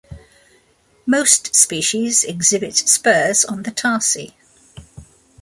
[1.05, 4.33] Most species exhibit spurs on the tarsi.